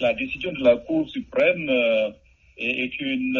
[0.00, 1.70] La décision de la Cour suprême
[2.58, 3.38] est une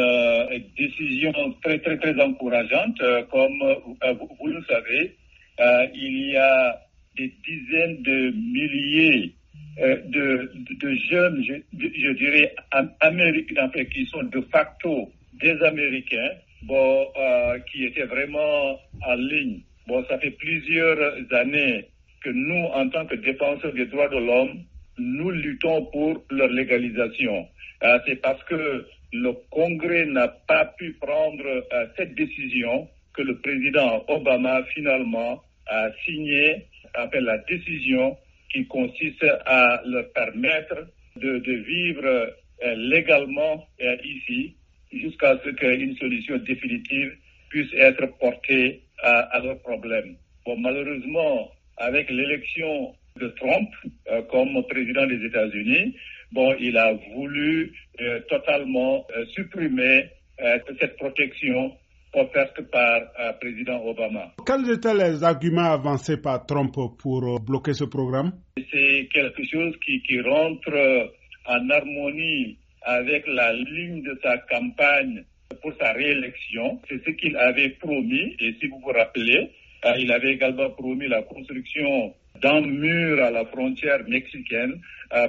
[0.77, 1.33] décision
[1.63, 2.99] très, très, très encourageante.
[3.31, 3.77] Comme
[4.39, 5.17] vous le savez,
[5.95, 6.81] il y a
[7.17, 9.33] des dizaines de milliers
[9.79, 10.51] de,
[10.81, 12.55] de, jeunes, je, je dirais,
[13.01, 15.11] américains, qui sont de facto
[15.41, 16.31] des Américains,
[16.63, 19.61] bon, euh, qui étaient vraiment en ligne.
[19.87, 20.99] Bon, ça fait plusieurs
[21.33, 21.87] années
[22.23, 24.63] que nous, en tant que défenseurs des droits de l'homme,
[24.99, 27.47] nous luttons pour leur légalisation.
[27.83, 33.39] Euh, C'est parce que le Congrès n'a pas pu prendre euh, cette décision que le
[33.39, 36.67] président Obama finalement a signé
[37.13, 38.17] la décision
[38.53, 43.67] qui consiste à leur permettre de, vivre euh, légalement
[44.05, 44.55] ici
[44.93, 47.17] jusqu'à ce qu'une solution définitive
[47.51, 50.17] puisse être portée à, à leurs problèmes.
[50.45, 53.69] Bon, malheureusement, avec l'élection de Trump
[54.11, 55.95] euh, comme président des États-Unis,
[56.33, 60.11] bon, il a voulu euh, totalement euh, supprimer
[60.79, 61.73] cette protection
[62.13, 64.33] offerte par le président Obama.
[64.47, 68.33] Quels étaient les arguments avancés par Trump pour bloquer ce programme?
[68.71, 71.09] C'est quelque chose qui, qui rentre
[71.47, 75.25] en harmonie avec la ligne de sa campagne
[75.63, 76.81] pour sa réélection.
[76.89, 78.37] C'est ce qu'il avait promis.
[78.41, 79.51] Et si vous vous rappelez,
[79.99, 84.81] il avait également promis la construction d'un mur à la frontière mexicaine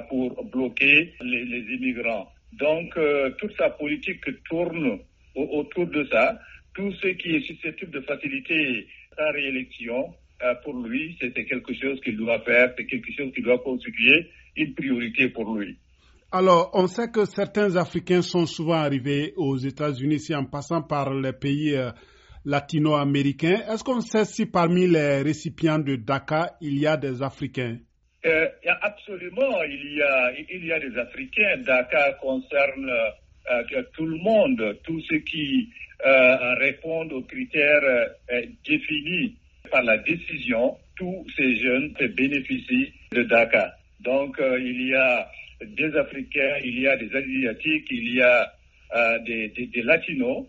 [0.08, 1.42] pour bloquer les,
[1.74, 2.28] immigrants.
[2.52, 4.98] Donc, euh, toute sa politique tourne
[5.34, 6.38] autour de ça.
[6.74, 8.86] Tout ce qui est susceptible de faciliter
[9.16, 13.42] sa réélection, euh, pour lui, c'est quelque chose qu'il doit faire, c'est quelque chose qui
[13.42, 15.76] doit constituer une priorité pour lui.
[16.30, 21.32] Alors, on sait que certains Africains sont souvent arrivés aux États-Unis en passant par les
[21.32, 21.90] pays euh,
[22.48, 23.60] latino-américains.
[23.70, 27.76] Est-ce qu'on sait si parmi les récipients de DACA, il y a des Africains?
[28.24, 28.48] Euh,
[28.82, 31.58] Absolument, il y, a, il y a des Africains.
[31.58, 35.68] DACA concerne euh, tout le monde, tous ceux qui
[36.06, 38.08] euh, répondent aux critères
[38.66, 39.36] définis
[39.70, 40.76] par la décision.
[40.96, 43.74] Tous ces jeunes bénéficient de DACA.
[44.00, 45.28] Donc, il y a
[45.64, 48.52] des Africains, il y a des Asiatiques, il y a
[49.26, 50.46] des, des, Latinos.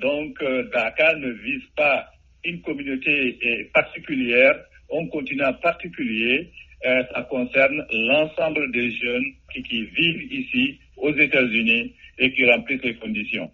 [0.00, 0.42] Donc,
[0.72, 2.06] DACA ne vise pas
[2.44, 3.38] une communauté
[3.72, 4.54] particulière,
[4.92, 6.50] un continent particulier.
[6.82, 12.96] ça concerne l'ensemble des jeunes qui, qui vivent ici aux États-Unis et qui remplissent les
[12.96, 13.50] conditions.